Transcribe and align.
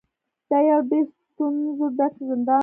دا 0.49 0.57
یو 0.69 0.79
ډیر 0.89 1.05
ستونزو 1.29 1.85
ډک 1.97 2.13
زندان 2.29 2.57
و. 2.57 2.59